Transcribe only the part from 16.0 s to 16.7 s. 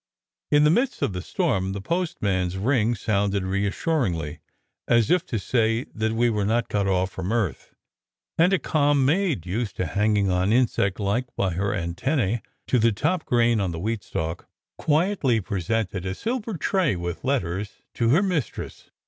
a silver